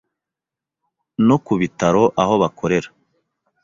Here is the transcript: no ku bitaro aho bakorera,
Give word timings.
no 1.27 1.35
ku 1.45 1.53
bitaro 1.61 2.03
aho 2.21 2.33
bakorera, 2.41 2.89